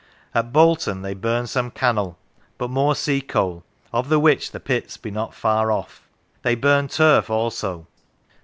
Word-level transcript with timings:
"At 0.33 0.51
Bolton 0.51 1.03
they 1.03 1.13
burn 1.13 1.45
some 1.45 1.69
cannel, 1.69 2.17
but 2.57 2.71
more 2.71 2.95
sea 2.95 3.21
coal, 3.21 3.63
of 3.93 4.09
the 4.09 4.17
which 4.19 4.49
the 4.49 4.59
pits 4.59 4.97
be 4.97 5.11
not 5.11 5.35
far 5.35 5.71
off. 5.71 6.07
They 6.41 6.55
burn 6.55 6.87
turf 6.87 7.29
also." 7.29 7.85